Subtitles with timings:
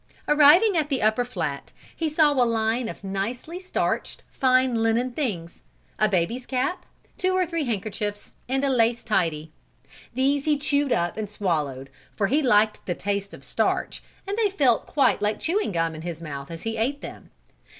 [0.27, 5.61] Arriving at the upper flat, he saw a line of nicely starched, fine linen things,
[5.99, 6.87] a baby's cap,
[7.19, 9.51] two or three handkerchiefs and a lace tidy.
[10.15, 14.49] These he chewed up and swallowed for he liked the taste of starch and they
[14.49, 17.29] felt quite like chewing gum in his mouth as he ate them.